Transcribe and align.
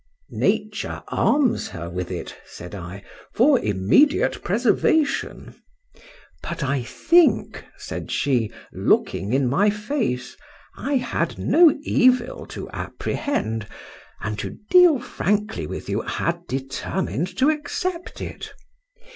—Nature 0.49 1.03
arms 1.09 1.67
her 1.67 1.87
with 1.87 2.09
it, 2.09 2.35
said 2.43 2.73
I, 2.73 3.03
for 3.35 3.59
immediate 3.59 4.41
preservation.—But 4.43 6.63
I 6.63 6.81
think, 6.81 7.63
said 7.77 8.11
she, 8.11 8.51
looking 8.73 9.31
in 9.31 9.47
my 9.47 9.69
face, 9.69 10.35
I 10.75 10.95
had 10.95 11.37
no 11.37 11.77
evil 11.83 12.47
to 12.47 12.67
apprehend,—and, 12.71 14.39
to 14.39 14.57
deal 14.71 14.97
frankly 14.99 15.67
with 15.67 15.87
you, 15.87 16.01
had 16.01 16.47
determined 16.47 17.37
to 17.37 17.51
accept 17.51 18.21
it. 18.21 18.53